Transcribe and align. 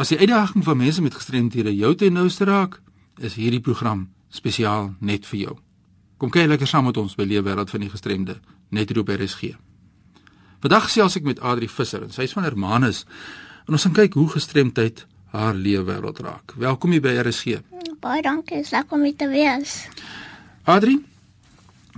As 0.00 0.08
die 0.08 0.16
uitdaging 0.16 0.64
van 0.64 0.78
mense 0.80 1.02
met 1.02 1.14
gestremthede 1.14 1.74
jou 1.76 1.90
ten 1.94 2.14
nouste 2.16 2.44
raak, 2.48 2.78
is 3.20 3.34
hierdie 3.36 3.60
program 3.60 4.06
spesiaal 4.32 4.94
net 5.04 5.26
vir 5.28 5.38
jou. 5.38 5.56
Kom 6.16 6.30
kyk 6.32 6.48
lekker 6.48 6.68
saam 6.70 6.86
met 6.88 6.96
ons 6.96 7.18
by 7.18 7.26
Leefwêreld 7.28 7.68
van 7.68 7.84
die 7.84 7.90
Gestremde, 7.92 8.38
net 8.72 8.88
hier 8.88 9.02
op 9.02 9.12
RSG. 9.12 9.50
Vandag 10.64 10.86
gesels 10.86 11.18
ek 11.20 11.28
met 11.28 11.42
Adri 11.44 11.68
Visser 11.68 12.06
en 12.06 12.14
sy 12.16 12.24
is 12.24 12.32
van 12.32 12.48
Hermanus 12.48 13.02
en 13.66 13.76
ons 13.76 13.84
gaan 13.84 13.98
kyk 13.98 14.16
hoe 14.16 14.24
gestremdheid 14.38 15.04
haar 15.34 15.60
leefwêreld 15.68 16.24
raak. 16.24 16.56
Welkom 16.56 16.96
hier 16.96 17.04
by 17.04 17.18
RSG. 17.20 17.60
Baie 18.00 18.24
dankie, 18.24 18.62
is 18.64 18.72
lekker 18.72 18.96
om 18.96 19.04
hier 19.04 19.20
te 19.20 19.28
wees. 19.28 19.82
Adri, 20.64 20.96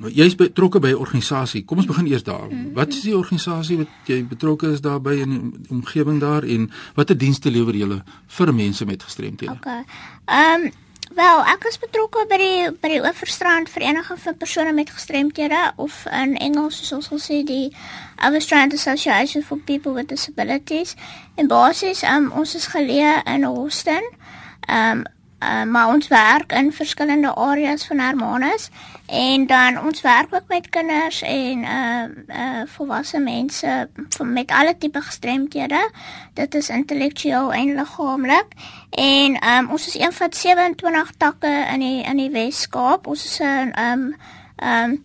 jy's 0.01 0.35
betrokke 0.35 0.81
by 0.81 0.89
'n 0.89 1.01
organisasie. 1.05 1.65
Kom 1.65 1.79
ons 1.79 1.87
begin 1.87 2.07
eers 2.07 2.23
daar. 2.23 2.49
Wat 2.75 2.89
is 2.89 3.01
die 3.01 3.17
organisasie 3.17 3.77
wat 3.77 3.89
jy 4.05 4.25
betrokke 4.25 4.73
is 4.73 4.81
daarbey 4.81 5.21
in 5.21 5.31
die 5.31 5.71
omgewing 5.71 6.21
daar 6.21 6.43
en 6.43 6.71
watter 6.95 7.19
dienste 7.19 7.51
lewer 7.51 7.75
julle 7.75 8.03
vir 8.27 8.55
mense 8.55 8.85
met 8.85 9.03
gestremthede? 9.03 9.53
Okay. 9.53 9.85
Ehm 10.27 10.65
um, 10.65 10.71
Wel, 11.13 11.43
ek 11.45 11.67
is 11.69 11.77
betrokke 11.77 12.23
by 12.29 12.37
die 12.41 12.71
by 12.81 12.89
die 12.89 13.01
Oeverstrand 13.03 13.69
Vereniging 13.69 14.19
vir 14.23 14.35
persone 14.41 14.73
met 14.73 14.91
gestremthede 14.91 15.61
of 15.77 16.07
in 16.09 16.37
Engels 16.41 16.79
soos 16.79 16.93
ons 16.97 17.09
sal 17.11 17.21
sê 17.21 17.41
die 17.45 17.69
Overstrand 18.25 18.73
Association 18.73 19.45
for 19.45 19.59
People 19.59 19.93
with 19.93 20.09
Disabilities. 20.09 20.95
En 21.37 21.51
basies, 21.53 22.01
um, 22.09 22.31
ons 22.33 22.55
is 22.57 22.71
geleë 22.73 23.27
in 23.35 23.45
Houston. 23.45 24.09
Ehm 24.69 25.03
um, 25.03 25.05
uh, 25.43 25.63
maar 25.63 25.89
ons 25.89 26.09
werk 26.09 26.53
in 26.53 26.73
verskillende 26.73 27.35
areas 27.35 27.87
van 27.87 27.99
Hermanus 27.99 28.71
en 29.07 29.47
dan 29.47 29.81
ons 29.85 30.01
werk 30.01 30.35
ook 30.35 30.49
met 30.49 30.69
kinders 30.69 31.23
en 31.23 31.59
uh 31.59 32.05
uh 32.37 32.63
volwasse 32.67 33.19
mense 33.19 33.89
met 34.25 34.51
alle 34.51 34.79
tipe 34.79 35.01
gestremthede. 35.01 35.91
Dit 36.35 36.55
is 36.55 36.69
intellektueel 36.69 37.53
en 37.53 37.75
liggaamlik. 37.75 38.47
En 38.91 39.49
um 39.49 39.71
ons 39.71 39.87
is 39.87 39.99
een 39.99 40.13
van 40.13 40.33
27 40.33 41.13
takke 41.17 41.67
in 41.73 41.81
die 41.81 42.03
in 42.03 42.17
die 42.17 42.31
Wes-Kaap. 42.31 43.07
Ons 43.07 43.25
is 43.25 43.39
'n 43.39 43.73
um 43.91 44.15
um 44.57 45.03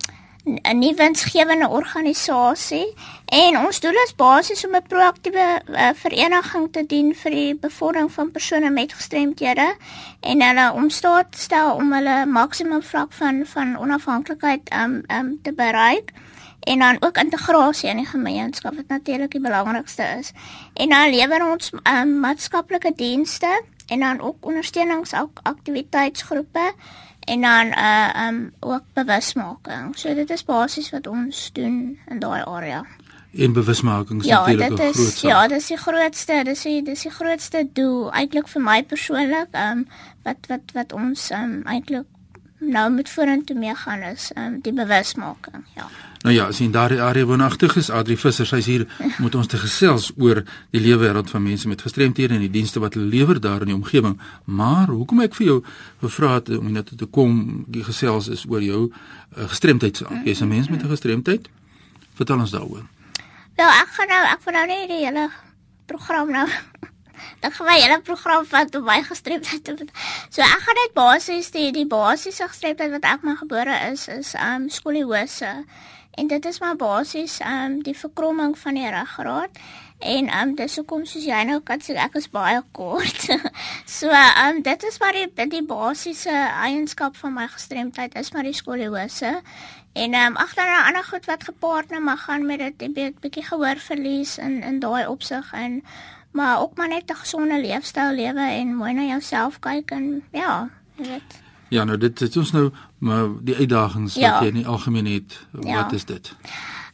'n 0.47 0.79
nuwe 0.79 0.95
winsgewende 0.95 1.67
organisasie 1.67 2.93
en 3.25 3.59
ons 3.59 3.79
doel 3.79 3.97
is 4.05 4.15
basies 4.15 4.65
om 4.65 4.75
'n 4.75 4.87
proaktiewe 4.87 5.61
uh, 5.67 5.89
vereniging 5.93 6.71
te 6.71 6.85
dien 6.85 7.15
vir 7.15 7.31
die 7.31 7.55
bevordering 7.55 8.11
van 8.11 8.31
persone 8.31 8.69
met 8.69 8.93
gestremthede 8.93 9.75
en 10.19 10.41
hulle 10.41 10.73
om 10.73 10.89
staat 10.89 11.31
te 11.31 11.39
stel 11.39 11.75
om 11.75 11.93
hulle 11.93 12.25
maksimum 12.25 12.83
vlak 12.83 13.13
van 13.13 13.45
van 13.45 13.77
onafhanklikheid 13.77 14.61
um 14.83 15.03
um 15.07 15.39
te 15.41 15.53
bereik 15.53 16.11
en 16.59 16.79
dan 16.79 16.97
ook 16.99 17.17
integrasie 17.17 17.89
in 17.89 17.97
die 17.97 18.05
gemeenskap 18.05 18.75
wat 18.75 18.87
natuurlik 18.87 19.31
die 19.31 19.41
belangrikste 19.41 20.03
is. 20.19 20.31
En 20.73 20.89
dan 20.89 21.09
lewer 21.09 21.51
ons 21.51 21.71
um, 21.71 22.19
maatskaplike 22.19 22.93
dienste 22.95 23.63
en 23.87 23.99
dan 23.99 24.21
ook 24.21 24.45
ondersteuningsaktiwiteitsgroepe 24.45 26.73
en 27.27 27.41
dan 27.41 27.67
uh 27.67 28.27
um 28.27 28.53
ook 28.59 28.83
bewusmaking. 28.93 29.97
So 29.97 30.13
dit 30.13 30.29
is 30.29 30.43
basies 30.43 30.89
wat 30.89 31.07
ons 31.07 31.49
doen 31.53 31.99
in 32.07 32.19
daai 32.19 32.43
area. 32.43 32.85
En 33.37 33.53
bewusmaking 33.53 34.21
is 34.21 34.27
ja, 34.27 34.39
natuurlik 34.39 34.71
'n 34.71 34.93
groot 34.93 34.95
saak. 34.95 35.31
Ja, 35.31 35.47
dit 35.47 35.57
is 35.57 35.67
die 35.67 35.77
grootste, 35.77 36.41
dis 36.43 36.61
die 36.61 36.83
dis 36.83 37.01
die 37.01 37.11
grootste 37.11 37.69
doel 37.73 38.11
eintlik 38.11 38.47
vir 38.47 38.61
my 38.61 38.83
persoonlik 38.83 39.47
um 39.51 39.87
wat 40.23 40.37
wat 40.47 40.71
wat 40.73 40.93
ons 40.93 41.31
um 41.31 41.61
eintlik 41.63 42.05
nou 42.59 42.91
met 42.91 43.09
vorentoe 43.09 43.55
mee 43.57 43.75
gaan 43.75 44.01
is 44.01 44.31
um 44.35 44.59
die 44.61 44.73
bewusmaking. 44.73 45.65
Ja. 45.75 45.87
Nou 46.21 46.33
ja, 46.35 46.47
as 46.49 46.57
jy 46.57 46.65
in 46.65 46.73
daardie 46.73 47.01
area 47.01 47.25
woonagtig 47.25 47.75
is, 47.77 47.89
Adri 47.93 48.17
Visser, 48.17 48.47
sy's 48.49 48.65
hier 48.65 48.87
met 49.23 49.35
ons 49.37 49.47
te 49.47 49.59
gesels 49.61 50.09
oor 50.17 50.41
die 50.73 50.81
lewenswêreld 50.81 51.29
van 51.29 51.43
mense 51.45 51.69
met 51.69 51.81
gestremthede 51.85 52.33
en 52.33 52.43
die 52.43 52.51
dienste 52.51 52.81
wat 52.83 52.97
hulle 52.97 53.11
lewer 53.11 53.41
daar 53.41 53.61
in 53.65 53.71
die 53.71 53.77
omgewing. 53.77 54.17
Maar 54.45 54.89
hoekom 54.89 55.21
ek 55.27 55.37
vir 55.37 55.47
jou 55.47 55.57
gevra 56.01 56.33
het 56.39 56.49
om 56.57 56.71
net 56.73 56.91
te 56.97 57.05
kom, 57.05 57.63
die 57.67 57.85
gesels 57.85 58.31
is 58.33 58.45
oor 58.49 58.65
jou 58.65 58.87
uh, 58.89 59.47
gestremdheid. 59.53 60.01
Jy's 60.25 60.41
'n 60.41 60.47
mens 60.47 60.69
met 60.69 60.83
'n 60.83 60.89
gestremdheid. 60.89 61.49
Vertel 62.17 62.39
ons 62.39 62.51
daaroor. 62.51 62.85
Wel, 63.55 63.69
ek 63.69 63.89
gaan 63.93 64.07
nou 64.07 64.23
ek 64.33 64.41
gaan 64.43 64.53
nou 64.53 64.67
net 64.67 64.87
die 64.89 65.05
hele 65.05 65.29
program 65.85 66.31
nou 66.31 66.47
Dan 67.39 67.51
gaan 67.51 67.65
my 67.65 67.79
hele 67.79 67.99
program 68.01 68.45
vat 68.45 68.75
om 68.75 68.83
my 68.83 69.01
gestremdheid 69.03 69.63
te 69.63 69.75
So 70.29 70.41
ek 70.41 70.63
gaan 70.65 70.81
net 70.83 70.93
basies 70.93 71.51
die 71.51 71.71
die 71.71 71.85
basiese 71.85 72.47
gestremdheid 72.47 72.91
wat 72.91 73.05
ek 73.05 73.21
maar 73.21 73.37
gebore 73.37 73.77
is 73.91 74.07
is 74.07 74.33
um 74.33 74.69
skoliose. 74.69 75.65
En 76.17 76.27
dit 76.27 76.45
is 76.45 76.59
maar 76.59 76.75
basies 76.75 77.39
ehm 77.39 77.71
um, 77.71 77.81
die 77.83 77.97
verkromming 77.97 78.57
van 78.57 78.73
die 78.73 78.89
ruggraat 78.89 79.59
en 79.99 80.27
ehm 80.27 80.49
um, 80.49 80.55
dis 80.55 80.75
hoekom 80.75 81.05
soos 81.05 81.25
jy 81.25 81.41
nou 81.45 81.59
kan 81.65 81.81
sê 81.85 81.93
ek 81.93 82.17
is 82.17 82.29
baie 82.33 82.61
kort. 82.71 83.27
so 83.97 84.09
ehm 84.09 84.55
um, 84.55 84.61
dit 84.65 84.83
is 84.89 84.97
maar 85.03 85.13
die 85.13 85.47
die 85.53 85.61
basiese 85.73 86.33
eienskap 86.65 87.17
van 87.21 87.33
my 87.33 87.45
gestremdheid 87.53 88.17
is 88.17 88.33
maar 88.33 88.49
die 88.49 88.57
skoliose. 88.61 89.31
En 89.93 90.13
ehm 90.13 90.31
um, 90.31 90.41
ag 90.45 90.57
dan 90.57 90.73
'n 90.73 90.87
ander 90.89 91.03
goed 91.03 91.25
wat 91.25 91.43
gepaard 91.43 91.89
nou 91.89 92.01
maar 92.01 92.17
gaan 92.25 92.45
met 92.45 92.59
dit 92.65 92.89
'n 92.89 93.15
bietjie 93.21 93.45
gehoorverlies 93.51 94.37
in 94.37 94.61
in 94.63 94.79
daai 94.79 95.07
opsig 95.07 95.53
en 95.53 95.83
maar 96.31 96.61
ook 96.61 96.77
maar 96.77 96.87
net 96.87 97.11
'n 97.11 97.15
gesonde 97.15 97.61
leefstyl 97.61 98.11
lewe 98.11 98.41
en 98.41 98.75
mooi 98.75 98.93
na 98.93 99.03
jouself 99.03 99.59
kyk 99.59 99.91
en 99.91 100.23
ja, 100.31 100.69
weet 100.95 101.45
Ja, 101.69 101.83
nou 101.83 101.97
dit 101.97 102.21
is 102.21 102.37
ons 102.37 102.51
nou 102.51 102.71
maar 102.97 103.27
die 103.41 103.55
uitdagings 103.55 104.15
ja. 104.15 104.31
wat 104.31 104.41
jy 104.41 104.47
in 104.47 104.61
die 104.61 104.67
algemeen 104.67 105.05
het. 105.05 105.39
Ja. 105.61 105.83
Wat 105.83 105.91
is 105.91 106.05
dit? 106.05 106.33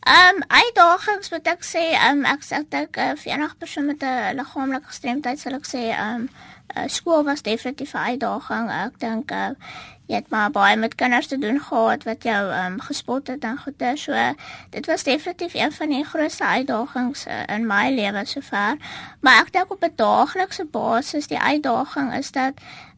Ehm 0.03 0.35
um, 0.35 0.41
uitdagings 0.47 1.29
wat 1.29 1.47
ek 1.47 1.63
sê, 1.63 1.83
ehm 1.94 2.23
um, 2.23 2.25
ek 2.25 2.41
sê 2.44 2.59
ek 2.69 2.97
uh, 2.97 3.11
vir 3.21 3.31
enige 3.31 3.55
persoon 3.55 3.85
met 3.85 4.03
'n 4.03 4.35
liggaamlike 4.35 4.89
gestremdheid 4.89 5.39
sal 5.39 5.53
ek 5.53 5.67
sê 5.69 5.83
ehm 5.94 6.25
um, 6.25 6.29
skool 6.85 7.23
was 7.23 7.41
definitief 7.41 7.94
'n 7.94 7.97
uitdaging. 7.97 8.69
Ek 8.72 9.00
dink 9.00 9.31
uh, 9.31 9.50
jy 10.06 10.16
het 10.16 10.29
maar 10.29 10.51
baie 10.51 10.75
met 10.78 10.95
kinders 10.95 11.28
te 11.28 11.38
doen 11.38 11.59
gehad 11.59 12.03
wat 12.03 12.23
jou 12.23 12.41
um, 12.51 12.79
gespot 12.81 13.28
het 13.28 13.44
en 13.44 13.57
goeie 13.57 13.97
so. 13.97 14.13
Dit 14.69 14.85
was 14.85 15.03
definitief 15.03 15.53
een 15.53 15.72
van 15.72 15.89
die 15.89 16.03
grootste 16.03 16.45
uitdagings 16.45 17.25
uh, 17.28 17.56
in 17.56 17.67
my 17.67 17.89
lewe 17.95 18.25
sover. 18.25 18.78
Maar 19.19 19.41
ek 19.41 19.51
dink 19.53 19.72
op 19.72 19.83
'n 19.83 19.95
daaglikse 19.95 20.66
basis 20.66 21.28
die 21.28 21.39
uitdaging 21.39 22.13
is 22.13 22.31
dat 22.31 22.53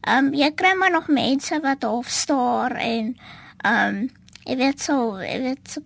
um, 0.08 0.34
jy 0.34 0.50
kry 0.54 0.74
maar 0.74 0.90
nog 0.90 1.08
mense 1.08 1.60
wat 1.60 1.82
half 1.82 2.08
staar 2.08 2.70
en 2.70 3.16
ehm 3.56 3.88
um, 3.88 4.10
jy 4.46 4.56
weet 4.56 4.80
so, 4.80 5.18
jy 5.18 5.40
weet 5.42 5.70
so 5.70 5.80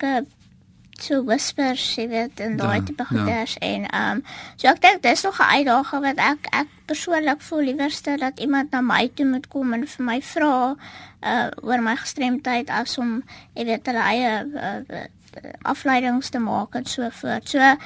so 1.02 1.22
whispers, 1.24 1.84
jy 1.96 2.06
weet, 2.10 2.40
en 2.40 2.56
daai 2.60 2.80
ja, 2.80 2.82
tipe 2.88 3.04
goeders 3.08 3.56
ja. 3.58 3.66
en 3.66 3.86
ehm 3.90 4.18
um, 4.18 4.24
so 4.56 4.68
ek 4.70 4.82
dink 4.84 5.02
dis 5.02 5.22
nog 5.26 5.40
'n 5.40 5.52
uitdaging 5.56 6.02
wat 6.08 6.18
ek 6.26 6.50
ek 6.62 6.74
persoonlik 6.86 7.40
voel 7.40 7.62
liewerste 7.70 8.16
dat 8.18 8.40
iemand 8.40 8.70
na 8.70 8.80
my 8.80 9.10
toe 9.14 9.26
moet 9.26 9.48
kom 9.48 9.72
en 9.72 9.86
vir 9.86 10.04
my 10.04 10.20
vra 10.22 10.76
uh 11.22 11.48
oor 11.62 11.82
my 11.82 11.96
gestremdheid 11.96 12.70
as 12.70 12.98
om 12.98 13.22
jy 13.54 13.64
weet 13.64 13.86
hulle 13.86 14.04
eie 14.12 14.30
uh, 14.44 15.06
afleidings 15.62 16.30
te 16.30 16.38
maak 16.38 16.74
en 16.74 16.86
so 16.86 17.08
voort. 17.10 17.48
So 17.48 17.58
ehm 17.58 17.78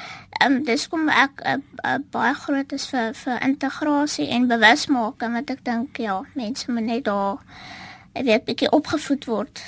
um, 0.47 0.65
dis 0.65 0.89
kom 0.89 1.09
ek 1.09 1.43
uh, 1.47 1.57
uh, 1.85 1.99
baie 2.11 2.35
groot 2.35 2.73
is 2.73 2.87
vir 2.91 3.15
vir 3.15 3.41
integrasie 3.47 4.29
en 4.35 4.49
bewusmaking 4.51 5.37
wat 5.39 5.51
ek 5.51 5.65
dink 5.65 5.99
ja, 5.99 6.21
mense 6.35 6.71
moet 6.73 6.89
net 6.89 7.05
daar 7.05 7.39
weet 8.23 8.45
bietjie 8.47 8.71
opgevoed 8.71 9.25
word 9.27 9.63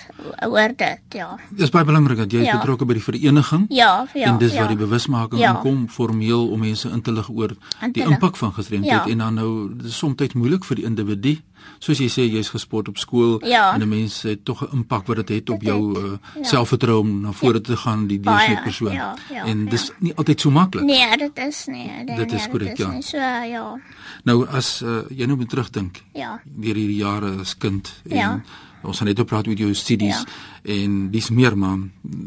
oor 0.46 0.74
dit 0.76 1.16
ja. 1.18 1.32
Dis 1.50 1.72
baie 1.74 1.84
belangrik 1.84 2.20
dat 2.22 2.32
jy 2.32 2.44
ja. 2.46 2.58
betrokke 2.60 2.86
by 2.86 2.94
die 2.98 3.02
vereniging. 3.02 3.66
Ja, 3.74 4.06
ja. 4.14 4.30
En 4.30 4.38
dis 4.38 4.54
ja. 4.54 4.60
waar 4.60 4.70
die 4.70 4.78
bewusmaking 4.78 5.40
ja. 5.40 5.54
kom 5.64 5.88
formeel 5.90 6.46
om 6.52 6.62
mense 6.62 6.88
in 6.88 7.02
te 7.02 7.12
lig 7.12 7.28
oor 7.28 7.56
die 7.92 8.04
impak 8.06 8.36
van 8.36 8.54
gestremdheid 8.54 9.04
ja. 9.04 9.12
en 9.12 9.24
dan 9.24 9.34
nou 9.34 9.50
dis 9.82 9.98
soms 9.98 10.34
moeilik 10.34 10.64
vir 10.64 10.76
die 10.76 10.84
individu. 10.84 11.36
Soos 11.78 11.98
jy 12.00 12.08
sê 12.08 12.24
jy's 12.24 12.48
gespot 12.48 12.88
op 12.88 12.98
skool 12.98 13.38
ja. 13.44 13.74
en 13.74 13.82
'n 13.82 13.88
mens 13.88 14.22
het 14.22 14.44
tog 14.44 14.62
'n 14.62 14.76
impak 14.76 15.06
wat 15.06 15.16
dit 15.16 15.28
het 15.28 15.50
op 15.50 15.62
jou 15.62 15.98
uh, 15.98 16.18
ja. 16.34 16.42
selfvertroue 16.42 17.00
om 17.00 17.20
na 17.20 17.32
vore 17.32 17.54
ja. 17.54 17.60
te 17.60 17.76
gaan 17.76 18.06
die 18.06 18.20
diersnede 18.20 18.62
persoon. 18.62 18.92
Ja, 18.92 19.14
ja, 19.30 19.44
en 19.44 19.64
dis 19.68 19.86
ja. 19.86 19.94
nie 19.98 20.14
altyd 20.14 20.40
so 20.40 20.50
maklik. 20.50 20.84
Nee, 20.84 21.16
dit 21.16 21.38
is 21.38 21.66
nie. 21.66 21.90
Dit, 22.04 22.16
dit 22.16 22.32
is 22.32 22.48
korrek, 22.48 22.76
ja. 22.76 22.90
Nie, 22.90 23.02
so 23.02 23.16
ja. 23.16 23.80
Nou 24.24 24.46
as 24.46 24.82
uh, 24.82 25.02
jy 25.08 25.26
nou 25.26 25.36
moet 25.36 25.48
terugdink. 25.48 26.02
Ja. 26.12 26.40
Deur 26.44 26.74
hierdie 26.74 26.96
jare 26.96 27.36
as 27.40 27.56
kind 27.56 27.92
en 28.08 28.16
ja 28.16 28.42
ons 28.86 28.98
gaan 28.98 29.08
net 29.10 29.18
op 29.22 29.28
praat 29.30 29.46
met 29.50 29.58
jou 29.58 29.74
studies 29.74 30.22
ja. 30.22 30.74
en 30.76 31.10
dis 31.10 31.30
meer 31.30 31.56
maar 31.58 31.78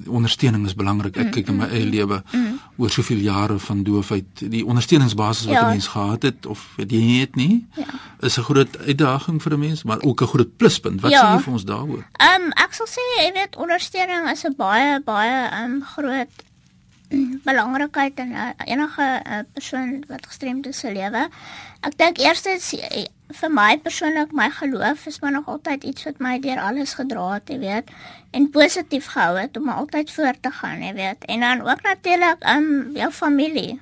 ondersteuning 0.08 0.66
is 0.66 0.76
belangrik. 0.76 1.18
Ek 1.18 1.30
mm, 1.30 1.32
kyk 1.38 1.52
in 1.52 1.60
my 1.60 1.68
mm, 1.68 1.76
eie 1.76 1.86
mm, 1.86 1.94
lewe 1.94 2.20
mm. 2.32 2.60
oor 2.78 2.90
soveel 2.94 3.22
jare 3.24 3.60
van 3.60 3.84
doofheid, 3.84 4.44
die 4.52 4.66
ondersteuningsbasis 4.66 5.50
wat 5.50 5.56
ja. 5.56 5.64
'n 5.68 5.78
mens 5.78 5.88
gehad 5.88 6.28
het 6.28 6.46
of 6.46 6.66
het 6.78 6.92
jy 6.92 7.20
het 7.20 7.36
nie, 7.36 7.66
ja. 7.76 7.88
is 8.22 8.38
'n 8.38 8.48
groot 8.50 8.78
uitdaging 8.78 9.42
vir 9.42 9.54
'n 9.54 9.60
mens, 9.60 9.84
maar 9.84 10.02
ook 10.02 10.22
'n 10.22 10.32
groot 10.34 10.58
pluspunt. 10.58 11.02
Wat 11.02 11.12
ja. 11.12 11.24
sê 11.24 11.36
jy 11.36 11.44
vir 11.44 11.54
ons 11.54 11.66
daaroor? 11.66 12.04
Ehm 12.18 12.42
um, 12.42 12.52
ek 12.52 12.74
sal 12.74 12.88
sê 12.88 13.04
jy 13.18 13.32
weet 13.34 13.56
ondersteuning 13.56 14.30
is 14.32 14.44
'n 14.44 14.56
baie 14.58 15.02
baie 15.02 15.50
ehm 15.50 15.72
um, 15.72 15.84
groot 15.84 16.32
belangrikheid 17.44 18.20
in 18.20 18.32
uh, 18.32 18.50
enige 18.66 19.22
uh, 19.28 19.40
persoon 19.54 20.04
wat 20.08 20.26
gestremd 20.26 20.68
is 20.68 20.80
se 20.80 20.92
lewe. 20.92 21.30
Ek 21.82 21.98
dink 21.98 22.18
eerstens 22.22 22.74
vir 23.30 23.52
my 23.54 23.78
persoonlik 23.78 24.32
my 24.34 24.50
geloof 24.50 25.06
is 25.06 25.20
maar 25.20 25.32
nog 25.32 25.48
altyd 25.48 25.84
iets 25.84 26.04
wat 26.04 26.18
my 26.20 26.40
deur 26.42 26.60
alles 26.60 26.94
gedra 26.98 27.28
het, 27.34 27.50
jy 27.50 27.60
weet, 27.60 27.92
en 28.32 28.50
positief 28.50 29.12
gehou 29.14 29.38
het 29.38 29.58
om 29.58 29.70
altyd 29.70 30.12
voort 30.12 30.42
te 30.42 30.52
gaan, 30.52 30.82
jy 30.82 30.94
weet. 30.94 31.26
En 31.26 31.46
dan 31.46 31.62
ook 31.62 31.82
natuurlik 31.82 32.50
um 32.56 32.96
jou 32.96 33.12
familie. 33.12 33.80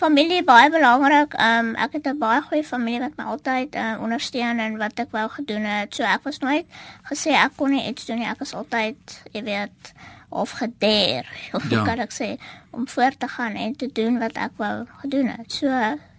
familie 0.00 0.44
baie 0.44 0.70
belangrik. 0.70 1.34
Um 1.36 1.74
ek 1.74 1.92
het 1.92 2.06
'n 2.06 2.18
baie 2.18 2.40
goeie 2.42 2.64
familie 2.64 3.00
wat 3.00 3.16
my 3.16 3.24
altyd 3.24 3.74
uh, 3.74 3.98
ondersteun 4.00 4.58
en 4.58 4.78
wat 4.78 4.98
ek 4.98 5.10
wou 5.10 5.28
gedoen 5.28 5.64
het. 5.64 5.94
So 5.94 6.02
ek 6.02 6.22
was 6.22 6.38
nooit 6.38 6.66
gesê 7.02 7.30
ek 7.30 7.52
kon 7.56 7.70
nie 7.70 7.86
iets 7.86 8.06
doen 8.06 8.18
nie. 8.18 8.26
Ek 8.26 8.38
was 8.38 8.54
altyd, 8.54 8.96
jy 9.32 9.42
weet, 9.42 9.92
of 10.28 10.50
gedeer. 10.50 11.26
Of 11.52 11.70
ja. 11.70 11.84
kan 11.84 11.98
ek 11.98 12.12
sê 12.12 12.38
om 12.70 12.88
voort 12.88 13.20
te 13.20 13.28
gaan 13.28 13.54
en 13.54 13.76
te 13.76 13.90
doen 13.92 14.18
wat 14.18 14.32
ek 14.32 14.52
wou 14.56 14.86
gedoen 15.02 15.26
het. 15.26 15.52
So 15.52 15.68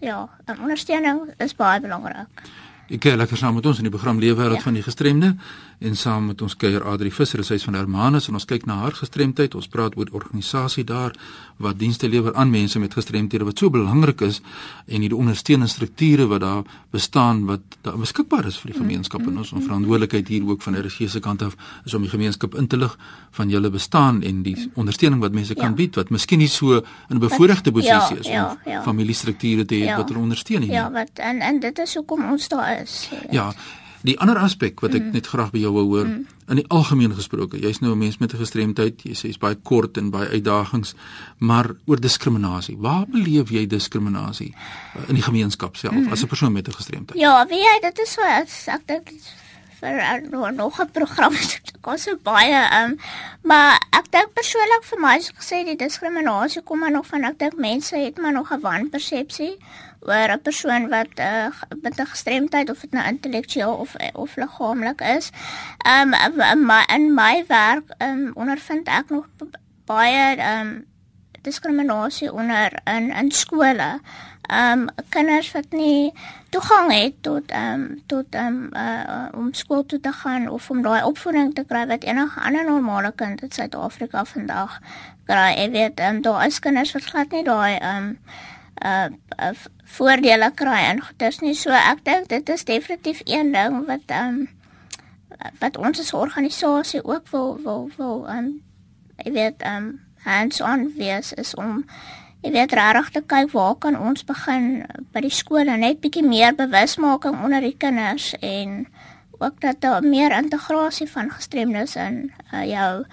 ja, 0.02 0.30
ondersteuning 0.62 1.34
is 1.38 1.56
baie 1.56 1.82
belangrik. 1.84 2.44
Ek 2.92 3.00
kyk 3.06 3.14
lekker 3.16 3.40
saam 3.40 3.54
met 3.56 3.68
ons 3.70 3.78
in 3.80 3.86
die 3.88 3.92
program 3.94 4.18
Leefwêreld 4.20 4.60
ja. 4.60 4.64
van 4.66 4.76
die 4.76 4.82
Gestremde 4.84 5.30
en 5.80 5.94
saam 5.96 6.26
met 6.28 6.42
ons 6.44 6.58
kuier 6.60 6.84
Adri 6.92 7.08
Visser, 7.16 7.40
sy 7.48 7.56
is 7.56 7.64
van 7.64 7.78
Hermanus 7.80 8.28
en 8.28 8.36
ons 8.36 8.46
kyk 8.46 8.68
na 8.68 8.82
haar 8.82 8.98
gestremdheid. 9.00 9.56
Ons 9.56 9.70
praat 9.72 9.96
oor 9.96 10.12
organisasie 10.20 10.84
daar 10.84 11.16
wat 11.62 11.80
dienste 11.80 12.10
lewer 12.10 12.36
aan 12.36 12.52
mense 12.52 12.80
met 12.80 12.94
gestremthede 12.94 13.46
wat 13.48 13.62
so 13.62 13.70
belangrik 13.70 14.22
is 14.26 14.42
en 14.88 15.06
die 15.06 15.16
ondersteunende 15.16 15.72
strukture 15.72 16.28
wat 16.28 16.42
daar 16.44 16.64
bestaan 16.92 17.46
wat 17.46 17.78
daar 17.86 17.98
beskikbaar 18.02 18.50
is 18.50 18.58
vir 18.62 18.74
die 18.74 18.80
gemeenskap 18.80 19.26
en 19.28 19.40
ons 19.42 19.54
verantwoordelikheid 19.56 20.28
hier 20.28 20.48
ook 20.50 20.62
van 20.66 20.76
die 20.76 20.84
RSG 20.84 21.10
se 21.16 21.22
kant 21.24 21.46
af 21.46 21.56
is 21.86 21.94
om 21.98 22.06
die 22.06 22.12
gemeenskap 22.12 22.58
in 22.60 22.68
te 22.68 22.78
lig 22.82 22.98
van 23.38 23.50
julle 23.50 23.70
bestaan 23.72 24.22
en 24.28 24.42
die 24.44 24.56
ondersteuning 24.76 25.22
wat 25.22 25.38
mense 25.38 25.56
kan 25.56 25.72
ja. 25.72 25.80
bied 25.84 26.02
wat 26.02 26.10
miskien 26.10 26.42
nie 26.42 26.50
so 26.50 26.82
in 26.82 27.16
'n 27.16 27.20
bevoordeelde 27.20 27.72
posisie 27.72 28.18
ja, 28.18 28.20
is 28.20 28.28
ja, 28.28 28.46
om 28.50 28.72
ja. 28.72 28.84
familiestrukture 28.84 29.66
te 29.66 29.76
hê 29.76 29.86
ja. 29.86 29.98
wat 29.98 30.10
hulle 30.10 30.22
ondersteun 30.22 30.60
nie. 30.60 30.72
Ja, 30.72 30.92
wat 30.92 31.12
en 31.16 31.40
en 31.42 31.60
dit 31.60 31.80
is 31.80 31.96
hoekom 31.96 32.26
ons 32.32 32.48
daar 32.48 32.81
is. 32.84 33.10
Ja. 33.32 33.52
Die 34.02 34.16
ander 34.20 34.40
aspek 34.42 34.80
wat 34.82 34.96
ek 34.98 35.04
mm. 35.04 35.12
net 35.14 35.28
graag 35.30 35.52
by 35.54 35.62
jou 35.62 35.72
wou 35.76 35.84
hoor, 35.92 36.08
mm. 36.10 36.40
in 36.50 36.62
die 36.62 36.66
algemeen 36.74 37.14
gesproke, 37.14 37.60
jy's 37.62 37.82
nou 37.84 37.92
'n 37.94 38.00
mens 38.02 38.18
met 38.18 38.34
'n 38.34 38.42
gestremdheid, 38.42 39.04
jy 39.06 39.14
sê 39.14 39.30
jy's 39.30 39.38
baie 39.38 39.56
kort 39.56 39.98
en 39.98 40.10
baie 40.10 40.30
uitdagings, 40.30 40.96
maar 41.38 41.70
oor 41.86 42.02
diskriminasie. 42.02 42.78
Waar 42.78 43.06
beleef 43.06 43.50
jy 43.50 43.68
diskriminasie 43.68 44.56
uh, 44.56 45.10
in 45.10 45.16
die 45.16 45.24
gemeenskap 45.24 45.78
self 45.78 45.94
mm. 45.94 46.12
as 46.12 46.24
'n 46.24 46.28
persoon 46.28 46.52
met 46.54 46.68
'n 46.68 46.74
gestremdheid? 46.74 47.20
Ja, 47.20 47.46
wie 47.48 47.62
jy, 47.62 47.78
dit 47.82 48.00
is 48.00 48.12
so 48.14 48.22
ek 48.72 48.88
dink 48.88 49.14
vir 49.82 49.98
uh, 49.98 50.50
nog 50.50 50.80
'n 50.82 50.92
program 50.92 51.34
kom 51.84 51.98
so 51.98 52.18
baie 52.24 52.62
um 52.82 52.98
maar 53.42 53.82
ek 53.90 54.12
dink 54.12 54.34
persoonlik 54.34 54.84
vir 54.90 55.00
my 55.00 55.16
as 55.18 55.30
ek 55.30 55.40
gesê 55.42 55.64
die 55.66 55.80
diskriminasie 55.86 56.62
kom 56.62 56.80
maar 56.80 56.92
nog 56.92 57.08
van 57.08 57.24
ek 57.24 57.40
dink 57.40 57.58
mense 57.58 57.96
het 57.98 58.18
maar 58.18 58.34
nog 58.34 58.52
'n 58.54 58.62
wanpersepsie 58.62 59.58
oor 60.02 60.30
'n 60.34 60.42
persoon 60.42 60.90
wat 60.90 61.20
uh, 61.20 61.48
met 61.82 62.00
'n 62.00 62.06
gestremdheid 62.06 62.70
of 62.70 62.80
dit 62.80 62.92
nou 62.92 63.08
intellektueel 63.08 63.74
of 63.74 63.96
of 64.14 64.36
liggaamlik 64.36 65.02
is. 65.02 65.30
Um 65.88 66.10
maar 66.66 66.94
in 66.94 67.14
my 67.14 67.44
werk 67.48 67.88
um 67.98 68.32
ondervind 68.34 68.88
ek 68.88 69.10
nog 69.10 69.26
baie 69.86 70.38
um 70.60 70.86
diskriminasie 71.42 72.34
onder 72.34 72.72
in 72.84 73.12
in 73.14 73.32
skole. 73.32 74.00
Um 74.52 74.90
kinders 75.10 75.52
wat 75.52 75.70
nie 75.70 76.14
toegang 76.50 76.92
het 76.92 77.14
tot 77.24 77.52
um 77.52 78.02
tot 78.08 78.36
um 78.36 78.70
uh, 78.74 79.26
om 79.34 79.54
skool 79.54 79.86
toe 79.86 80.00
te 80.00 80.12
gaan 80.12 80.50
of 80.50 80.70
om 80.70 80.82
daai 80.82 81.04
opvoeding 81.04 81.54
te 81.56 81.64
kry 81.64 81.86
wat 81.88 82.04
enige 82.04 82.40
ander 82.40 82.66
normale 82.66 83.12
kind 83.16 83.42
in 83.42 83.52
Suid-Afrika 83.52 84.26
vandag 84.26 84.80
kry. 85.26 85.54
Jy 85.58 85.70
weet, 85.72 86.00
um 86.00 86.22
daar 86.22 86.46
is 86.46 86.60
kinders 86.60 86.92
wat 86.92 87.04
glad 87.04 87.32
nie 87.32 87.44
daai 87.44 87.78
um 87.96 88.18
uh, 88.86 89.10
uh 89.38 89.54
voordele 89.92 90.52
kry 90.56 90.80
en 90.88 91.02
dis 91.18 91.40
nie. 91.44 91.54
So 91.56 91.72
ek 91.76 92.04
dink 92.08 92.30
dit 92.30 92.50
is 92.50 92.64
definitief 92.66 93.22
een 93.26 93.52
ding 93.52 93.86
wat 93.88 94.08
ehm 94.08 94.42
um, 94.42 94.50
wat 95.60 95.78
ons 95.78 96.00
as 96.00 96.14
organisasie 96.14 97.04
ook 97.04 97.28
wil 97.32 97.58
wil 97.64 97.90
wil 97.98 98.28
ehm 98.28 98.38
um, 98.38 98.50
ek 99.18 99.34
weet 99.34 99.62
ehm 99.62 99.76
um, 99.76 100.00
hands 100.24 100.62
on 100.62 100.94
wees 100.98 101.34
is 101.34 101.56
om 101.56 101.86
ek 102.42 102.54
weet 102.54 102.74
regtig 102.78 103.10
te 103.10 103.22
kyk 103.22 103.52
waar 103.52 103.76
kan 103.76 103.98
ons 104.00 104.24
begin 104.26 104.86
by 105.14 105.22
die 105.22 105.34
skole. 105.34 105.78
Net 105.78 106.02
bietjie 106.02 106.26
meer 106.26 106.56
bewusmaking 106.56 107.44
onder 107.44 107.62
die 107.62 107.78
kinders 107.78 108.34
en 108.40 108.88
ook 109.42 109.62
dat 109.62 109.82
daar 109.82 110.04
meer 110.04 110.32
integrasie 110.38 111.10
van 111.10 111.30
gestremdes 111.32 111.96
in 111.96 112.32
uh, 112.54 112.66
jou 112.66 113.06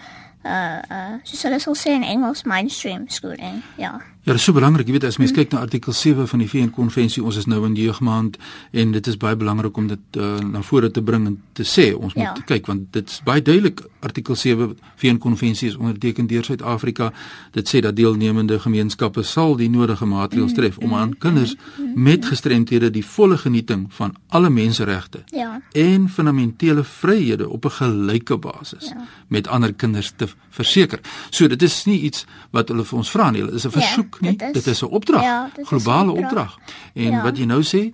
uh 0.45 0.79
uh 0.91 1.15
soos 1.23 1.43
hulle 1.43 1.59
sal 1.59 1.75
sê 1.75 1.95
in 1.97 2.05
Engels 2.07 2.45
mainstream 2.47 3.09
schooling 3.09 3.63
ja 3.77 3.99
Ja, 4.23 4.33
dit 4.33 4.41
is 4.41 4.45
so 4.45 4.53
belangrik, 4.53 4.87
jy 4.87 4.93
weet 4.93 5.05
as 5.09 5.17
mens 5.17 5.31
mm. 5.31 5.37
kyk 5.39 5.53
na 5.55 5.61
artikel 5.65 5.95
7 5.97 6.27
van 6.29 6.43
die 6.43 6.49
VN 6.51 6.71
konvensie, 6.75 7.23
ons 7.25 7.37
is 7.41 7.47
nou 7.49 7.63
in 7.65 7.77
jeugmaand 7.79 8.37
en 8.77 8.91
dit 8.93 9.07
is 9.07 9.17
baie 9.17 9.37
belangrik 9.39 9.77
om 9.77 9.87
dit 9.89 10.19
uh, 10.21 10.35
na 10.45 10.61
vore 10.63 10.91
te 10.93 11.03
bring 11.03 11.27
en 11.31 11.37
te 11.57 11.65
sê 11.65 11.95
ons 11.97 12.13
ja. 12.13 12.35
moet 12.35 12.43
kyk 12.51 12.69
want 12.69 12.91
dit 12.93 13.09
is 13.09 13.23
baie 13.25 13.41
duidelik 13.41 13.81
artikel 14.05 14.37
7 14.37 14.75
VN 15.01 15.19
konvensie 15.19 15.69
is 15.69 15.77
onderteken 15.77 16.27
deur 16.31 16.45
Suid-Afrika. 16.45 17.13
Dit 17.55 17.71
sê 17.71 17.81
dat 17.83 17.97
deelnemende 17.97 18.59
gemeenskappe 18.63 19.23
sal 19.27 19.57
die 19.59 19.71
nodige 19.71 20.07
maatreëls 20.07 20.53
mm, 20.53 20.59
tref 20.59 20.79
mm, 20.79 20.85
om 20.85 20.95
aan 20.95 21.15
kinders 21.19 21.55
mm, 21.57 21.87
mm, 21.87 22.03
met 22.03 22.27
gestremthede 22.27 22.91
die 22.95 23.05
volle 23.05 23.39
genieting 23.39 23.87
van 23.97 24.15
alle 24.29 24.51
menseregte 24.51 25.25
ja. 25.35 25.61
en 25.73 26.09
fundamentele 26.09 26.85
vryhede 26.85 27.49
op 27.49 27.65
'n 27.65 27.77
gelyke 27.81 28.39
basis 28.39 28.93
ja. 28.93 29.07
met 29.29 29.49
ander 29.49 29.75
kinders 29.75 30.13
te 30.17 30.29
verseker. 30.51 31.01
So 31.31 31.49
dit 31.49 31.63
is 31.63 31.85
nie 31.85 32.01
iets 32.01 32.25
wat 32.51 32.69
hulle 32.69 32.85
vir 32.85 32.99
ons 32.99 33.11
vra 33.11 33.31
nie, 33.31 33.43
dit 33.43 33.55
is 33.55 33.67
'n 33.67 33.81
ja. 33.81 33.87
Versoek 34.09 34.21
nie. 34.21 34.53
Dit 34.53 34.67
is, 34.67 34.83
'n 34.83 34.85
opdrag. 34.85 35.23
Ja, 35.23 35.51
globale 35.63 36.13
opdrag. 36.13 36.59
En 36.95 37.11
ja. 37.11 37.23
wat 37.23 37.37
jy 37.39 37.45
nou 37.45 37.63
sê 37.63 37.93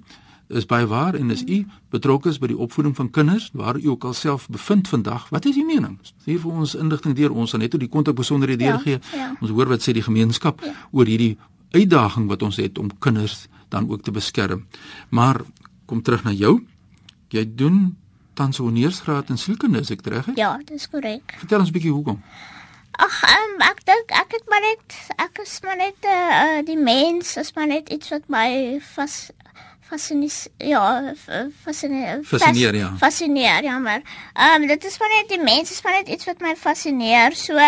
is 0.49 0.67
baie 0.67 0.87
waar 0.87 1.15
en 1.15 1.31
is 1.31 1.43
u 1.43 1.67
betrokke 1.91 2.29
is 2.29 2.39
by 2.39 2.47
die 2.47 2.59
opvoeding 2.59 2.97
van 2.97 3.11
kinders 3.11 3.51
waar 3.53 3.77
u 3.77 3.89
ook 3.89 4.05
alself 4.05 4.49
bevind 4.49 4.89
vandag. 4.89 5.29
Wat 5.29 5.45
is 5.45 5.57
u 5.57 5.65
mening? 5.65 5.99
Stuur 6.03 6.41
vir 6.41 6.51
ons 6.51 6.75
inligting 6.75 7.15
deur 7.15 7.31
ons 7.33 7.53
net 7.53 7.75
op 7.75 7.81
die 7.81 7.89
kontak 7.89 8.15
besonderhede 8.15 8.65
ja, 8.65 8.79
gee. 8.79 8.99
Ja. 9.15 9.37
Ons 9.41 9.51
hoor 9.51 9.67
wat 9.69 9.83
sê 9.83 9.93
die 9.93 10.03
gemeenskap 10.03 10.61
ja. 10.61 10.73
oor 10.91 11.07
hierdie 11.07 11.39
uitdaging 11.71 12.29
wat 12.29 12.43
ons 12.43 12.57
het 12.57 12.79
om 12.79 12.99
kinders 12.99 13.47
dan 13.69 13.91
ook 13.91 14.03
te 14.03 14.11
beskerm. 14.11 14.67
Maar 15.09 15.41
kom 15.87 16.03
terug 16.03 16.25
na 16.25 16.31
jou. 16.31 16.63
Jy 17.29 17.55
doen 17.55 17.97
tans 18.35 18.59
'n 18.59 18.63
honeursgraad 18.63 19.29
in 19.29 19.39
sielkunde, 19.39 19.81
is 19.81 19.91
ek 19.91 20.07
reg? 20.07 20.27
Ja, 20.35 20.61
dis 20.65 20.89
korrek. 20.89 21.35
Vertel 21.39 21.59
ons 21.59 21.69
'n 21.69 21.73
bietjie 21.73 21.93
hoekom. 21.93 22.23
Ag, 22.95 23.15
um, 23.27 23.55
ek 23.67 23.81
dink 23.89 24.13
ek 24.15 24.37
het 24.37 24.45
maar 24.51 24.63
net 24.63 24.99
ek 25.19 25.41
is 25.43 25.55
maar 25.65 25.77
net 25.81 26.07
uh, 26.07 26.61
die 26.67 26.79
mens, 26.79 27.37
is 27.41 27.51
maar 27.57 27.67
net 27.67 27.91
iets 27.91 28.13
wat 28.15 28.29
my 28.31 28.79
vas 28.95 29.17
fascineer 29.85 30.71
ja, 30.71 31.13
fascineer 31.65 32.23
fascineer 32.25 32.79
ja. 32.79 32.93
Fascineer, 33.01 33.67
ja, 33.67 33.79
maar 33.79 34.03
ehm 34.33 34.63
um, 34.63 34.69
dit 34.69 34.85
is 34.85 34.99
maar 34.99 35.11
net 35.17 35.29
die 35.29 35.43
mens 35.43 35.71
is 35.71 35.83
maar 35.83 35.99
net 35.99 36.09
iets 36.09 36.25
wat 36.25 36.41
my 36.41 36.55
fascineer. 36.57 37.35
So 37.35 37.59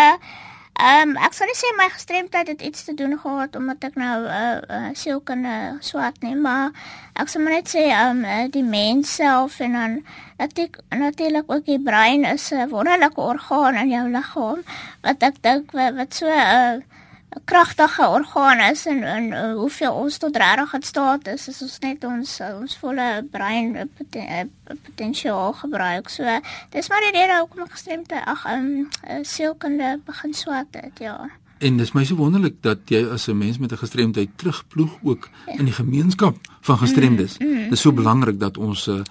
Ehm 0.77 1.09
um, 1.09 1.15
ek 1.25 1.33
sou 1.33 1.45
net 1.49 1.57
sê 1.57 1.69
my 1.73 1.87
gestremdheid 1.89 2.49
het 2.51 2.59
iets 2.61 2.83
te 2.85 2.93
doen 2.93 3.15
gehad 3.17 3.55
omdat 3.57 3.85
ek 3.87 3.95
nou 3.97 4.17
'n 4.21 4.27
uh, 4.29 4.41
eh, 4.41 4.57
uh, 4.69 4.75
eh, 4.75 4.91
sielkunde 4.93 5.55
swat 5.81 6.21
nie, 6.21 6.35
maar 6.35 6.69
ek 7.17 7.31
sou 7.33 7.41
net 7.43 7.71
sê 7.73 7.87
ehm 7.89 8.21
um, 8.25 8.51
die 8.53 8.63
mens 8.63 9.15
self 9.15 9.59
en 9.59 9.73
dan 9.73 9.95
natuurlik 10.37 10.77
natuurlik 10.89 11.49
ook 11.51 11.65
die 11.65 11.79
brein 11.89 12.25
is 12.25 12.51
'n 12.53 12.69
wonderlike 12.69 13.21
orgaan 13.21 13.75
in 13.75 13.89
jou 13.89 14.05
liggaam 14.09 14.61
wat 15.01 15.23
ek 15.23 15.41
dink 15.41 15.71
wat 15.71 16.13
so 16.13 16.29
'n 16.29 16.45
uh, 16.59 16.96
kragtige 17.45 18.07
orgaan 18.07 18.59
is 18.71 18.85
en, 18.85 19.03
en 19.03 19.23
uh, 19.31 19.53
hoeveel 19.53 19.93
ons 19.93 20.17
tot 20.17 20.37
regtig 20.37 20.73
in 20.73 20.83
staat 20.83 21.27
is 21.27 21.47
as 21.49 21.61
ons 21.61 21.79
net 21.79 22.03
ons 22.07 22.37
ons 22.47 22.77
volle 22.81 23.07
brein 23.31 23.75
uh, 23.75 23.87
poten, 23.97 24.51
potensiaal 24.83 25.53
gebruik. 25.53 26.09
So 26.09 26.39
dis 26.75 26.89
maar 26.89 27.03
die 27.03 27.13
rede 27.19 27.41
hoekom 27.41 27.65
ek 27.67 27.75
gestremde 27.75 28.23
ag 28.25 28.47
um, 28.53 28.71
uh, 29.03 29.19
sielkunde 29.23 29.97
begin 30.07 30.33
swat 30.33 30.79
het, 30.79 31.03
ja. 31.03 31.17
En 31.57 31.77
dis 31.77 31.91
my 31.97 32.03
so 32.05 32.15
wonderlik 32.19 32.59
dat 32.61 32.85
jy 32.85 33.01
as 33.09 33.27
'n 33.27 33.37
mens 33.37 33.57
met 33.57 33.71
'n 33.71 33.81
gestremdheid 33.83 34.29
terugploeg 34.35 34.97
ook 35.03 35.29
ja. 35.47 35.57
in 35.57 35.65
die 35.65 35.73
gemeenskap 35.73 36.37
van 36.61 36.77
gestremdes. 36.77 37.37
Mm, 37.37 37.47
mm, 37.47 37.69
dis 37.69 37.81
so 37.81 37.91
belangrik 37.91 38.39
dat 38.39 38.57
ons 38.57 38.87
uh, 38.87 39.01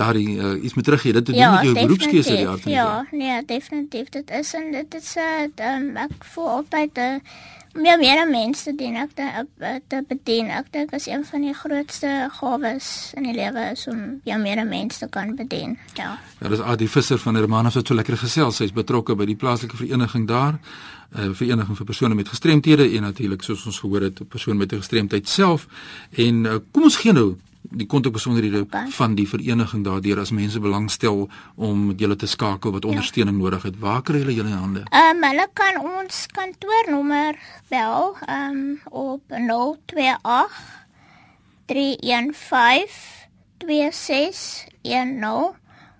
daardie 0.00 0.34
uh, 0.36 0.56
iets 0.64 0.74
moet 0.74 0.84
teruggee. 0.88 1.12
Dit 1.12 1.26
doen 1.26 1.38
ja, 1.38 1.52
met 1.52 1.68
jou 1.68 1.74
beroepskeuse 1.78 2.36
die 2.36 2.48
aard 2.48 2.66
van 2.66 2.72
Ja, 2.72 3.06
nee, 3.10 3.44
definitief. 3.46 4.08
Dit 4.08 4.30
is 4.40 4.54
en 4.58 4.72
dit 4.72 4.94
is 4.94 5.14
'n 5.14 5.52
uh, 5.60 5.72
um, 5.74 5.96
ek 5.96 6.24
voel 6.32 6.48
altyd 6.58 6.98
'n 6.98 7.00
uh, 7.00 7.48
meer 7.72 7.98
meer 7.98 8.28
mense 8.28 8.72
dien 8.74 8.96
ek 8.98 9.12
te, 9.14 9.26
te 9.86 10.02
bedien. 10.08 10.50
Ek 10.50 10.70
dink 10.74 10.94
as 10.96 11.06
een 11.06 11.24
van 11.24 11.44
die 11.46 11.54
grootste 11.54 12.28
gawes 12.40 13.12
in 13.18 13.28
die 13.28 13.34
lewe 13.36 13.70
is 13.72 13.86
om 13.90 14.20
jou 14.26 14.38
meer 14.40 14.64
mense 14.66 14.98
te 14.98 15.08
kan 15.08 15.34
bedien. 15.36 15.78
Ja. 15.94 16.18
Ja, 16.40 16.48
dis 16.48 16.60
Adi 16.60 16.88
Visser 16.88 17.18
van 17.18 17.38
Hermanus 17.38 17.78
wat 17.78 17.86
so 17.86 17.94
lekker 17.94 18.18
gesels. 18.18 18.56
Sy's 18.56 18.74
betrokke 18.74 19.14
by 19.14 19.28
die 19.28 19.38
plaaslike 19.38 19.76
vereniging 19.76 20.26
daar. 20.28 20.58
'n 21.10 21.30
uh, 21.30 21.34
vereniging 21.34 21.76
vir 21.76 21.86
persone 21.86 22.14
met 22.14 22.28
gestremthede 22.28 22.84
en 22.96 23.02
natuurlik 23.02 23.42
soos 23.42 23.66
ons 23.66 23.78
gehoor 23.78 24.00
het, 24.00 24.28
persoon 24.28 24.56
met 24.56 24.72
'n 24.72 24.76
gestremdheid 24.76 25.28
self. 25.28 25.66
En 26.10 26.44
uh, 26.44 26.54
kom 26.70 26.82
ons 26.82 26.96
gee 26.96 27.12
nou 27.12 27.36
die 27.70 27.86
kontak 27.86 28.12
besonderhede 28.12 28.60
okay. 28.60 28.90
van 28.90 29.14
die 29.14 29.28
vereniging 29.28 29.84
daardeur 29.84 30.20
as 30.20 30.30
mense 30.30 30.60
belangstel 30.60 31.28
om 31.54 31.86
met 31.86 32.00
julle 32.00 32.16
te 32.16 32.26
skakel 32.26 32.72
wat 32.72 32.82
ja. 32.82 32.88
ondersteuning 32.88 33.36
ja. 33.36 33.42
nodig 33.42 33.62
het. 33.62 33.78
Waar 33.78 34.02
kry 34.02 34.18
hulle 34.18 34.34
julle 34.34 34.54
hande? 34.54 34.82
Ehm 34.90 35.16
um, 35.16 35.22
hulle 35.30 35.48
kan 35.52 35.78
ons 35.78 36.26
kantoornommer 36.34 37.38
bel 37.68 38.16
ehm 38.26 38.50
um, 38.50 38.80
op 38.90 39.22
028 39.30 40.50
315 41.66 42.88
2610 43.58 45.54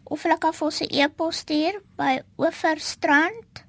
of 0.04 0.22
hulle 0.22 0.38
kan 0.38 0.54
vir 0.54 0.66
ons 0.66 0.80
'n 0.80 0.90
e-pos 0.90 1.36
stuur 1.36 1.82
by 1.96 2.22
oeverstrand 2.38 3.64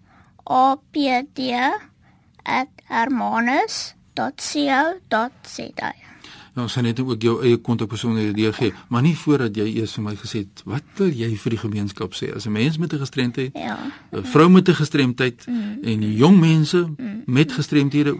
Nou 6.54 6.68
sien 6.68 6.84
net 6.84 7.00
ook 7.00 7.22
jou 7.24 7.38
eie 7.46 7.58
kontakpersoonlike 7.64 8.52
gee, 8.58 8.74
maar 8.92 9.02
nie 9.06 9.16
voordat 9.16 9.56
jy 9.56 9.70
eers 9.78 9.94
vir 9.96 10.04
my 10.04 10.16
gesê 10.20 10.42
het 10.44 10.64
wat 10.68 10.84
wil 10.98 11.14
jy 11.16 11.30
vir 11.40 11.56
die 11.56 11.60
gemeenskap 11.62 12.18
sê 12.18 12.28
as 12.36 12.46
'n 12.46 12.52
mens 12.52 12.78
met 12.78 12.94
'n 12.94 13.00
gestremdheid? 13.00 13.52
Ja. 13.56 13.78
'n 14.12 14.24
Vrou 14.24 14.50
met 14.50 14.68
'n 14.68 14.74
gestremdheid 14.74 15.48
mm. 15.48 15.78
en 15.84 16.16
jong 16.16 16.40
mense 16.40 16.78
mm. 16.98 17.24
met 17.26 17.52
gestremdhede, 17.52 18.20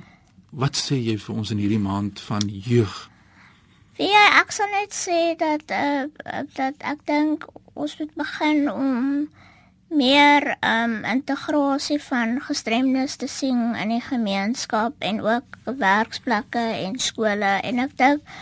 wat 0.50 0.76
sê 0.76 0.96
jy 0.96 1.18
vir 1.18 1.36
ons 1.36 1.52
in 1.52 1.58
hierdie 1.58 1.80
maand 1.80 2.20
van 2.20 2.42
jeug? 2.48 3.10
Ja, 3.98 4.40
ek 4.40 4.52
sal 4.52 4.68
net 4.72 4.94
sê 4.96 5.36
dat 5.38 5.68
uh, 5.68 6.08
dat 6.56 6.76
ek 6.80 7.06
dink 7.06 7.46
ons 7.74 7.98
moet 8.00 8.14
begin 8.16 8.72
om 8.72 9.30
meer 9.92 10.56
um 10.64 11.04
integrasie 11.04 12.00
van 12.04 12.40
gestremdes 12.42 13.18
te 13.20 13.28
sien 13.28 13.76
in 13.76 13.92
die 13.92 14.02
gemeenskap 14.02 14.94
en 15.00 15.22
ook 15.22 15.58
werksplekke 15.66 16.64
en 16.86 17.00
skole. 17.00 17.52
En 17.60 17.84
ek 17.84 17.98
dink 18.00 18.36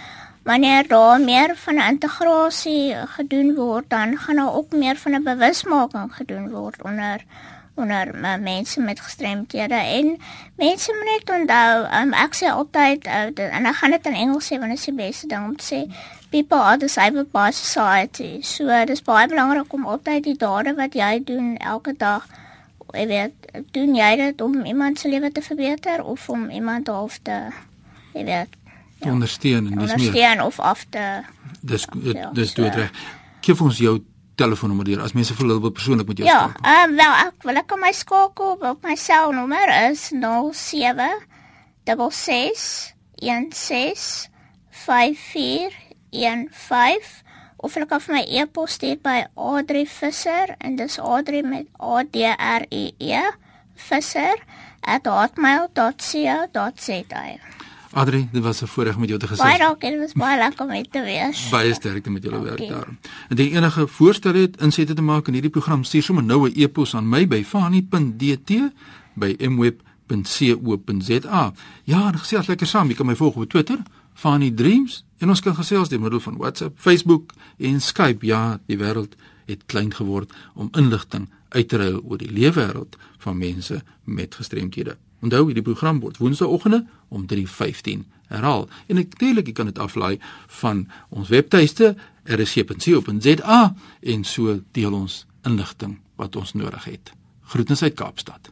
wanneer 0.46 0.88
daar 0.88 1.20
meer 1.22 1.56
van 1.56 1.82
integrasie 1.82 2.96
gedoen 3.18 3.56
word 3.56 3.90
dan 3.90 4.18
gaan 4.18 4.36
daar 4.36 4.54
ook 4.54 4.72
meer 4.72 4.98
van 4.98 5.16
'n 5.16 5.24
bewusmaking 5.24 6.16
gedoen 6.16 6.50
word 6.50 6.84
onder 6.84 7.26
onder 7.76 8.16
uh, 8.16 8.36
mense 8.36 8.82
met 8.82 9.00
gestremdhede. 9.00 9.74
En 9.74 10.18
mense 10.56 10.94
moet 10.94 11.12
net 11.12 11.40
onthou 11.40 12.02
um, 12.02 12.14
ek 12.14 12.36
sê 12.36 12.52
altyd 12.52 13.08
uh, 13.08 13.54
en 13.58 13.66
ek 13.66 13.76
gaan 13.76 13.96
dit 13.96 14.06
in 14.06 14.14
Engels 14.14 14.52
sê 14.52 14.60
want 14.60 14.74
dit 14.76 14.80
is 14.80 14.90
die 14.92 14.98
beste 15.00 15.28
ding 15.28 15.46
om 15.48 15.56
te 15.56 15.66
sê 15.66 15.82
people 16.30 16.58
are 16.58 16.78
disabled 16.78 17.32
by 17.32 17.52
society 17.52 18.42
so 18.42 18.68
dit 18.68 18.90
is 18.90 19.04
baie 19.06 19.28
belangrik 19.28 19.74
om 19.74 19.86
altyd 19.86 20.24
die 20.24 20.38
dade 20.38 20.76
wat 20.78 20.98
jy 20.98 21.24
doen 21.26 21.58
elke 21.58 21.94
dag 21.98 22.28
jy 22.94 23.06
weet 23.10 23.50
doen 23.76 23.96
jy 23.98 24.16
dit 24.22 24.42
om 24.42 24.66
iemand 24.66 25.00
se 25.00 25.10
lewe 25.10 25.32
te 25.32 25.42
verbeter 25.46 26.04
of 26.04 26.30
om 26.30 26.50
iemand 26.50 26.88
half 26.88 27.20
te 27.24 27.40
jy 28.14 28.26
weet 28.26 28.56
ja, 29.00 29.12
ondersteun 29.12 29.72
en 29.72 29.74
dis 29.74 29.74
meer 29.74 29.90
ondersteun 29.90 30.46
of 30.46 30.60
af 30.60 30.86
te 30.90 31.06
dis 31.62 31.88
dis 32.34 32.54
doen 32.54 32.72
reg 32.78 32.92
gee 33.42 33.62
ons 33.64 33.82
jou 33.82 34.00
telefoonnommer 34.40 34.88
deur 34.88 35.02
as 35.04 35.16
mense 35.18 35.36
wil 35.40 35.60
wil 35.60 35.74
persoonlik 35.76 36.08
met 36.08 36.22
jou 36.22 36.30
ja, 36.30 36.40
skakel. 36.40 36.64
Ja, 36.64 36.84
um, 36.84 36.96
wel 36.96 37.14
ek 37.26 37.38
wil 37.48 37.60
ek 37.60 37.72
my 37.82 37.92
skakel 37.96 38.52
op 38.72 38.80
my 38.88 38.96
selnommer 38.96 39.68
is 39.90 40.02
07 40.16 41.12
66 41.90 44.30
16 44.86 45.89
5415 46.12 47.28
of 47.62 47.76
ek 47.76 47.90
kan 47.90 48.00
vir 48.00 48.16
my 48.16 48.24
e-pos 48.40 48.72
stuur 48.78 48.98
by 49.04 49.26
Adri 49.36 49.86
Visser 49.88 50.56
en 50.60 50.76
dis 50.80 51.00
Adri 51.00 51.42
met 51.44 51.68
A 51.82 52.04
D 52.04 52.16
R 52.32 52.66
E 52.72 52.92
E 53.00 53.22
Visser 53.76 54.36
@hotmail.co.za. 55.04 57.24
Adri, 57.92 58.30
dit 58.32 58.44
was 58.44 58.62
'n 58.62 58.68
voorreg 58.68 58.98
met 58.98 59.08
jou 59.08 59.20
te 59.20 59.28
gesels. 59.28 59.48
Baie 59.48 59.60
dankie, 59.60 59.90
dit 59.90 60.00
was 60.00 60.14
baie 60.14 60.38
lekker 60.38 60.66
om 60.66 60.68
met 60.68 60.92
te 60.92 61.02
wees. 61.02 61.50
Baie 61.50 61.74
sterkte 61.74 62.10
met 62.10 62.24
julle 62.24 62.42
werk 62.42 62.70
daar. 62.70 62.88
En 63.30 63.36
die 63.36 63.52
enige 63.52 63.88
voorstel 63.88 64.34
het 64.34 64.62
insette 64.62 64.94
te 64.94 65.02
maak 65.02 65.28
in 65.28 65.34
hierdie 65.34 65.52
program, 65.52 65.84
stuur 65.84 66.04
sommer 66.04 66.24
nou 66.24 66.50
'n 66.50 66.54
e-pos 66.56 66.96
aan 66.96 67.10
my 67.10 67.28
by 67.28 67.44
fani.dt 67.44 68.52
by 69.14 69.36
mweb.co.za. 69.50 71.54
Ja, 71.84 72.12
gesels 72.12 72.48
lekker 72.48 72.68
saam. 72.68 72.88
Jy 72.88 72.96
kan 72.96 73.06
my 73.06 73.16
volg 73.16 73.36
op 73.36 73.50
Twitter, 73.50 73.78
Fani 74.20 74.54
Dreams, 74.54 75.04
en 75.24 75.32
ons 75.32 75.40
kan 75.40 75.56
gesels 75.56 75.88
deur 75.88 76.02
middel 76.04 76.20
van 76.20 76.36
WhatsApp, 76.42 76.76
Facebook 76.76 77.32
en 77.58 77.78
Skype. 77.80 78.26
Ja, 78.28 78.60
die 78.68 78.76
wêreld 78.82 79.16
het 79.48 79.64
klein 79.72 79.94
geword 79.96 80.34
om 80.60 80.68
inligting 80.76 81.30
uit 81.56 81.70
te 81.72 81.80
ruil 81.80 82.02
oor 82.04 82.20
die 82.20 82.28
lewe 82.28 82.58
wêreld 82.58 82.98
van 83.24 83.40
mense 83.40 83.80
met 84.04 84.36
gestremthede. 84.36 84.98
Onthou 85.24 85.46
hierdie 85.48 85.64
program 85.64 86.04
word 86.04 86.20
woensdaeoggende 86.20 86.82
om 87.08 87.26
3:15 87.32 88.04
herhaal. 88.28 88.68
En 88.92 89.00
natuurlik 89.00 89.48
jy 89.48 89.56
kan 89.56 89.72
dit 89.72 89.80
aflaai 89.80 90.20
van 90.60 90.88
ons 91.10 91.32
webtuiste 91.32 91.96
rsc.co.za 92.24 93.76
en 94.02 94.24
so 94.24 94.60
deel 94.72 94.94
ons 94.94 95.26
inligting 95.48 96.00
wat 96.16 96.36
ons 96.36 96.54
nodig 96.54 96.84
het. 96.84 97.14
Groetens 97.42 97.84
uit 97.84 97.94
Kaapstad. 97.96 98.52